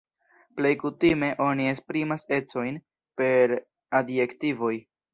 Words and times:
Plej 0.61 0.71
kutime 0.83 1.29
oni 1.49 1.69
esprimas 1.73 2.27
ecojn 2.41 2.83
per 3.23 3.57
adjektivoj. 4.03 4.77